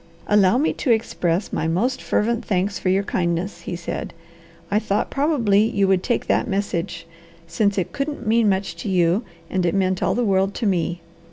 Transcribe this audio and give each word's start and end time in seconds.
"Allow 0.25 0.57
me 0.57 0.73
to 0.73 0.89
express 0.89 1.53
my 1.53 1.67
most 1.67 2.01
fervent 2.01 2.43
thanks 2.43 2.79
for 2.79 2.89
your 2.89 3.03
kindness," 3.03 3.61
he 3.61 3.75
said. 3.75 4.15
"I 4.71 4.79
thought 4.79 5.11
probably 5.11 5.61
you 5.63 5.87
would 5.87 6.01
take 6.01 6.25
that 6.25 6.47
message, 6.47 7.05
since 7.45 7.77
it 7.77 7.91
couldn't 7.93 8.25
mean 8.25 8.49
much 8.49 8.75
to 8.77 8.89
you, 8.89 9.21
and 9.47 9.63
it 9.63 9.75
meant 9.75 10.01
all 10.01 10.15
the 10.15 10.25
world 10.25 10.55
to 10.55 10.65
me. 10.65 11.01